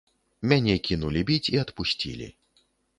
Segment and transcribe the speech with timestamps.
[0.53, 2.35] Мяне кінулі біць і адпусцілі.